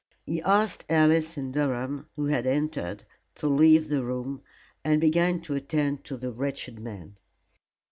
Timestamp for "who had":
2.15-2.47